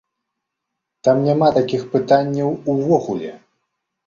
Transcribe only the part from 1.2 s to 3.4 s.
няма такіх пытанняў увогуле.